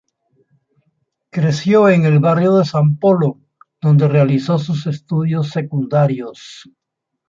Creció 1.29 1.87
en 1.87 2.05
el 2.05 2.17
barrio 2.17 2.57
de 2.57 2.65
San 2.65 2.97
Polo, 2.97 3.39
donde 3.79 4.07
realizó 4.07 4.57
sus 4.57 4.87
estudios 4.87 5.49
secundarios. 5.49 6.67